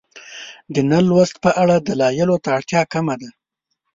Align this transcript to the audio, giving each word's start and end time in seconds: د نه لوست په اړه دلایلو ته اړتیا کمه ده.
د 0.73 0.75
نه 0.91 0.99
لوست 1.07 1.35
په 1.43 1.49
اړه 1.61 1.75
دلایلو 1.87 2.37
ته 2.43 2.49
اړتیا 2.57 2.81
کمه 2.93 3.15
ده. 3.21 3.29